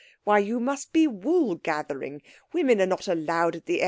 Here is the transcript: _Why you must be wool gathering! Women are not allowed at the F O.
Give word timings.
_Why 0.23 0.39
you 0.39 0.59
must 0.59 0.93
be 0.93 1.05
wool 1.05 1.53
gathering! 1.53 2.23
Women 2.53 2.81
are 2.81 2.87
not 2.87 3.07
allowed 3.07 3.55
at 3.57 3.65
the 3.67 3.75
F 3.75 3.79
O. 3.79 3.79